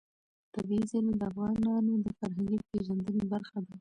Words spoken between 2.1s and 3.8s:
فرهنګي پیژندنې برخه ده.